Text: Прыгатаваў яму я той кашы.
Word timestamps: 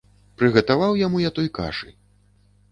Прыгатаваў 0.41 0.97
яму 1.05 1.17
я 1.27 1.31
той 1.37 1.53
кашы. 1.61 1.95